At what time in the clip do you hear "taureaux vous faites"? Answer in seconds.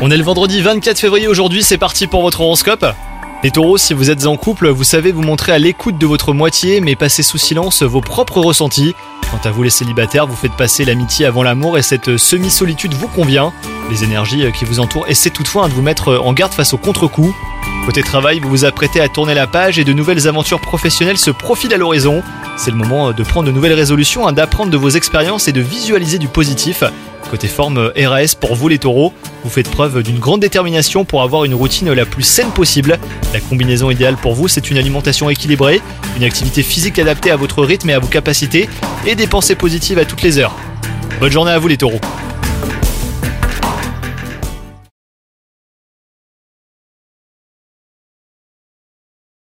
28.76-29.70